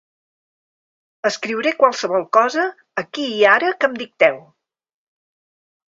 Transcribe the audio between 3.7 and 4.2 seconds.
que em